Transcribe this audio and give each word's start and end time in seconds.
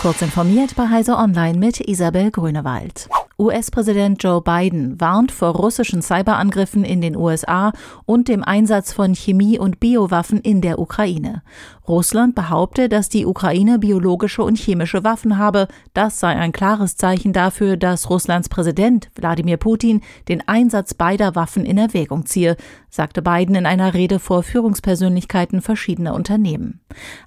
Kurz 0.00 0.20
informiert 0.20 0.76
bei 0.76 0.88
Heise 0.88 1.16
Online 1.16 1.58
mit 1.58 1.80
Isabel 1.80 2.30
Grünewald. 2.30 3.08
US-Präsident 3.38 4.22
Joe 4.22 4.40
Biden 4.40 5.00
warnt 5.00 5.32
vor 5.32 5.50
russischen 5.50 6.00
Cyberangriffen 6.00 6.84
in 6.84 7.00
den 7.00 7.16
USA 7.16 7.72
und 8.04 8.28
dem 8.28 8.42
Einsatz 8.44 8.92
von 8.92 9.14
Chemie- 9.14 9.58
und 9.58 9.80
Biowaffen 9.80 10.40
in 10.40 10.60
der 10.60 10.78
Ukraine. 10.78 11.42
Russland 11.88 12.34
behaupte, 12.34 12.88
dass 12.88 13.08
die 13.08 13.26
Ukraine 13.26 13.78
biologische 13.78 14.42
und 14.42 14.58
chemische 14.58 15.02
Waffen 15.02 15.38
habe. 15.38 15.66
Das 15.92 16.20
sei 16.20 16.28
ein 16.28 16.52
klares 16.52 16.96
Zeichen 16.96 17.32
dafür, 17.32 17.76
dass 17.76 18.08
Russlands 18.08 18.48
Präsident 18.48 19.10
Wladimir 19.16 19.56
Putin 19.56 20.02
den 20.28 20.46
Einsatz 20.46 20.94
beider 20.94 21.34
Waffen 21.34 21.64
in 21.64 21.78
Erwägung 21.78 22.26
ziehe, 22.26 22.56
sagte 22.88 23.22
Biden 23.22 23.54
in 23.54 23.66
einer 23.66 23.92
Rede 23.92 24.18
vor 24.18 24.42
Führungspersönlichkeiten 24.42 25.60
verschiedener 25.60 26.14
Unternehmen. 26.14 26.80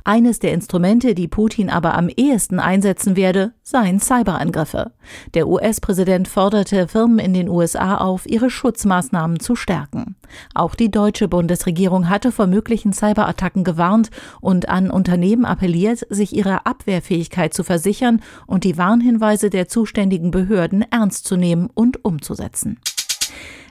Eines 0.03 0.39
der 0.39 0.53
Instrumente, 0.53 1.15
die 1.15 1.27
Putin 1.27 1.69
aber 1.69 1.95
am 1.95 2.09
ehesten 2.09 2.59
einsetzen 2.59 3.15
werde, 3.15 3.53
seien 3.63 3.99
Cyberangriffe. 3.99 4.91
Der 5.33 5.47
US-Präsident 5.47 6.27
forderte 6.27 6.87
Firmen 6.87 7.19
in 7.19 7.33
den 7.33 7.49
USA 7.49 7.97
auf, 7.97 8.25
ihre 8.25 8.49
Schutzmaßnahmen 8.49 9.39
zu 9.39 9.55
stärken. 9.55 10.15
Auch 10.53 10.75
die 10.75 10.91
deutsche 10.91 11.27
Bundesregierung 11.27 12.09
hatte 12.09 12.31
vor 12.31 12.47
möglichen 12.47 12.93
Cyberattacken 12.93 13.63
gewarnt 13.63 14.09
und 14.41 14.69
an 14.69 14.89
Unternehmen 14.91 15.45
appelliert, 15.45 16.05
sich 16.09 16.35
ihrer 16.35 16.65
Abwehrfähigkeit 16.65 17.53
zu 17.53 17.63
versichern 17.63 18.21
und 18.47 18.63
die 18.63 18.77
Warnhinweise 18.77 19.49
der 19.49 19.67
zuständigen 19.67 20.31
Behörden 20.31 20.85
ernst 20.89 21.25
zu 21.25 21.35
nehmen 21.35 21.69
und 21.73 22.03
umzusetzen. 22.03 22.79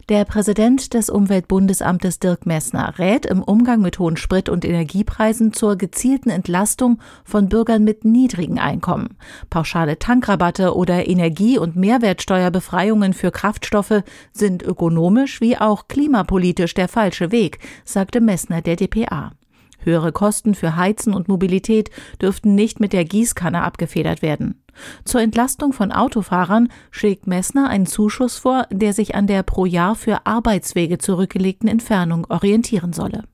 Der 0.09 0.25
Präsident 0.25 0.95
des 0.95 1.11
Umweltbundesamtes 1.11 2.19
Dirk 2.19 2.47
Messner 2.47 2.99
rät 2.99 3.27
im 3.27 3.43
Umgang 3.43 3.83
mit 3.83 3.99
hohen 3.99 4.17
Sprit- 4.17 4.49
und 4.49 4.65
Energiepreisen 4.65 5.53
zur 5.53 5.77
gezielten 5.77 6.31
Entlastung 6.31 6.99
von 7.25 7.51
Bürgern 7.51 7.85
mit 7.85 8.07
niedrigen 8.07 8.59
Einkommen. 8.59 9.19
Pauschale 9.51 9.99
Tankrabatte 9.99 10.75
oder 10.75 11.07
Energie- 11.07 11.59
und 11.59 11.77
Mehrwertsteuerbefreiungen 11.77 13.13
für 13.13 13.31
Kraftstoffe 13.31 14.03
sind 14.33 14.63
ökonomisch 14.63 15.43
wie 15.43 15.59
auch 15.59 15.89
klimapolitisch 15.89 16.73
der 16.73 16.89
falsche 16.89 17.31
Weg, 17.31 17.59
sagte 17.85 18.23
Messner 18.23 18.63
der 18.63 18.77
DPA. 18.77 19.33
Höhere 19.81 20.13
Kosten 20.13 20.55
für 20.55 20.77
Heizen 20.77 21.13
und 21.13 21.29
Mobilität 21.29 21.91
dürften 22.21 22.55
nicht 22.55 22.81
mit 22.81 22.95
der 22.95 23.05
Gießkanne 23.05 23.63
abgefedert 23.63 24.23
werden. 24.23 24.63
Zur 25.05 25.21
Entlastung 25.21 25.73
von 25.73 25.93
Autofahrern 25.93 26.69
schlägt 26.91 27.27
Messner 27.27 27.69
einen 27.69 27.87
Zuschuss 27.87 28.37
vor, 28.37 28.67
der 28.71 28.93
sich 28.93 29.15
an 29.15 29.27
der 29.27 29.43
pro 29.43 29.65
Jahr 29.67 29.95
für 29.95 30.27
Arbeitswege 30.27 30.99
zurückgelegten 30.99 31.69
Entfernung 31.69 32.27
orientieren 32.29 32.93
solle. 32.93 33.25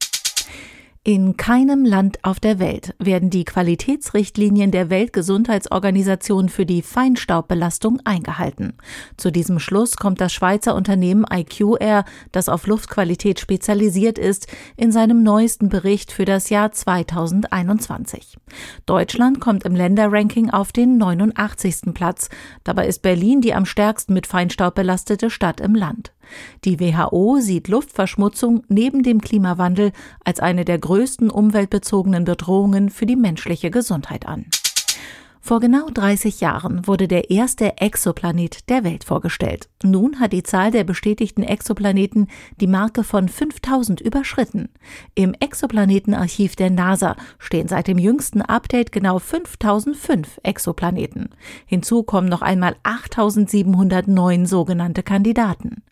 In 1.07 1.37
keinem 1.37 1.85
Land 1.85 2.17
auf 2.23 2.41
der 2.41 2.59
Welt 2.59 2.95
werden 2.99 3.29
die 3.29 3.45
Qualitätsrichtlinien 3.45 4.71
der 4.71 4.89
Weltgesundheitsorganisation 4.89 6.49
für 6.49 6.65
die 6.65 6.81
Feinstaubbelastung 6.81 8.01
eingehalten. 8.07 8.73
Zu 9.19 9.31
diesem 9.31 9.59
Schluss 9.59 9.97
kommt 9.97 10.23
das 10.23 10.33
Schweizer 10.33 10.75
Unternehmen 10.75 11.27
IQ 11.31 11.77
Air, 11.79 12.07
das 12.33 12.49
auf 12.49 12.67
Luftqualität 12.67 13.39
spezialisiert 13.39 14.19
ist, 14.19 14.47
in 14.79 14.93
seinem 14.93 15.23
neuesten 15.23 15.69
Bericht 15.69 16.11
für 16.11 16.25
das 16.25 16.49
Jahr 16.49 16.73
2021. 16.73 18.39
Deutschland 18.87 19.41
kommt 19.41 19.65
im 19.65 19.77
Länderranking 19.77 20.49
auf 20.49 20.73
den 20.73 20.97
89. 20.97 21.93
Platz. 21.93 22.31
Dabei 22.65 22.87
ist 22.87 23.03
Berlin 23.03 23.43
die 23.43 23.53
am 23.53 23.67
stärksten 23.67 24.15
mit 24.15 24.27
Feinstaub 24.27 24.75
belastete 24.75 25.29
Stadt 25.29 25.61
im 25.61 25.75
Land. 25.75 26.15
Die 26.65 26.81
WHO 26.81 27.39
sieht 27.41 27.69
Luftverschmutzung 27.69 28.63
neben 28.69 29.03
dem 29.03 29.21
Klimawandel 29.21 29.93
als 30.25 30.41
eine 30.41 30.65
der 30.65 30.79
größten 30.79 31.31
umweltbezogenen 31.31 32.25
Bedrohungen 32.25 32.91
für 32.91 33.07
die 33.07 33.17
menschliche 33.17 33.71
Gesundheit 33.71 34.27
an. 34.27 34.47
Vor 35.47 35.61
genau 35.61 35.91
30 35.93 36.41
Jahren 36.41 36.87
wurde 36.87 37.07
der 37.07 37.29
erste 37.29 37.77
Exoplanet 37.77 38.71
der 38.71 38.83
Welt 38.83 39.05
vorgestellt. 39.05 39.69
Nun 39.83 40.19
hat 40.19 40.33
die 40.33 40.43
Zahl 40.43 40.71
der 40.71 40.85
bestätigten 40.85 41.43
Exoplaneten 41.43 42.29
die 42.63 42.67
Marke 42.67 43.05
von 43.05 43.29
5000 43.29 44.01
überschritten. 44.01 44.71
Im 45.15 45.35
Exoplanetenarchiv 45.35 46.57
der 46.57 46.71
NASA 46.71 47.15
stehen 47.39 47.69
seit 47.69 47.89
dem 47.89 47.99
jüngsten 47.99 48.41
Update 48.41 48.91
genau 48.91 49.19
5005 49.19 50.41
Exoplaneten. 50.43 51.29
Hinzu 51.67 52.05
kommen 52.05 52.31
noch 52.31 52.41
einmal 52.41 52.77
8709 52.83 54.47
sogenannte 54.47 55.03
Kandidaten. 55.03 55.84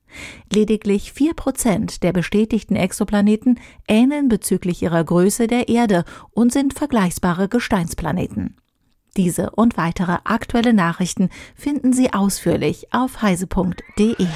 Lediglich 0.52 1.12
vier 1.12 1.34
Prozent 1.34 2.02
der 2.02 2.12
bestätigten 2.12 2.76
Exoplaneten 2.76 3.58
ähneln 3.88 4.28
bezüglich 4.28 4.82
ihrer 4.82 5.04
Größe 5.04 5.46
der 5.46 5.68
Erde 5.68 6.04
und 6.30 6.52
sind 6.52 6.74
vergleichbare 6.74 7.48
Gesteinsplaneten. 7.48 8.56
Diese 9.16 9.50
und 9.50 9.76
weitere 9.76 10.18
aktuelle 10.24 10.72
Nachrichten 10.72 11.28
finden 11.54 11.92
Sie 11.92 12.12
ausführlich 12.12 12.92
auf 12.92 13.20
heise.de. 13.20 14.26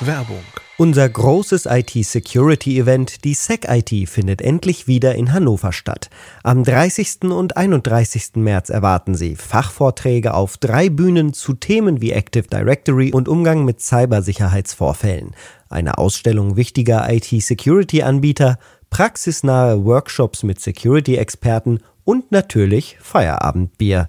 Werbung. 0.00 0.42
Unser 0.76 1.08
großes 1.08 1.66
IT-Security-Event, 1.66 3.22
die 3.24 3.34
SecIT, 3.34 4.08
findet 4.08 4.42
endlich 4.42 4.88
wieder 4.88 5.14
in 5.14 5.32
Hannover 5.32 5.72
statt. 5.72 6.10
Am 6.42 6.64
30. 6.64 7.22
und 7.30 7.56
31. 7.56 8.32
März 8.34 8.70
erwarten 8.70 9.14
Sie 9.14 9.36
Fachvorträge 9.36 10.34
auf 10.34 10.56
drei 10.56 10.88
Bühnen 10.88 11.32
zu 11.32 11.54
Themen 11.54 12.00
wie 12.00 12.10
Active 12.10 12.48
Directory 12.48 13.12
und 13.12 13.28
Umgang 13.28 13.64
mit 13.64 13.80
Cybersicherheitsvorfällen, 13.80 15.36
eine 15.68 15.96
Ausstellung 15.96 16.56
wichtiger 16.56 17.08
IT-Security-Anbieter, 17.08 18.58
praxisnahe 18.90 19.84
Workshops 19.84 20.42
mit 20.42 20.60
Security-Experten 20.60 21.78
und 22.02 22.32
natürlich 22.32 22.96
Feierabendbier 23.00 24.08